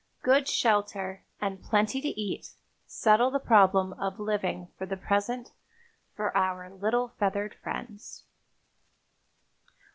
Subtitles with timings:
[0.23, 2.53] Good shelter and plenty to eat
[2.87, 5.51] settle the problem of living for the present
[6.15, 8.23] for our little feathered friends.